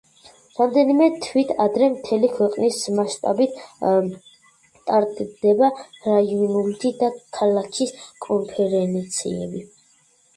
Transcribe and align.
რამდენიმე 0.59 1.07
თვით 1.23 1.49
ადრე, 1.65 1.89
მთელი 1.95 2.29
ქვეყნის 2.37 2.79
მასშტაბით 2.99 3.59
ტარდება 4.87 5.69
რაიონული 6.07 6.93
და 7.03 7.11
ქალაქის 7.41 7.93
კონფერენციები. 8.27 9.63